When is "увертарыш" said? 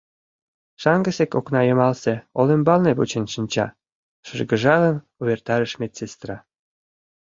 5.19-5.73